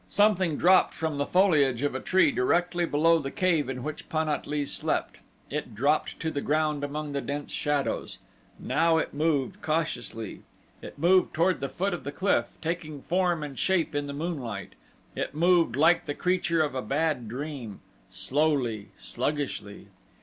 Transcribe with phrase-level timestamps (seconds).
[0.09, 4.29] Something dropped from the foliage of a tree directly below the cave in which Pan
[4.29, 5.17] at lee slept
[5.51, 8.17] it dropped to the ground among the dense shadows.
[8.57, 10.41] Now it moved, cautiously.
[10.81, 14.73] It moved toward the foot of the cliff, taking form and shape in the moonlight.
[15.15, 17.79] It moved like the creature of a bad dream
[18.09, 19.89] slowly, sluggishly.